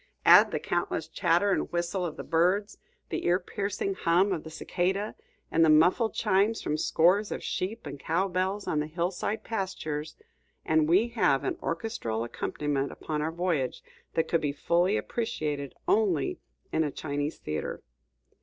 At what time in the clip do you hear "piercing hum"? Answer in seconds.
3.37-4.33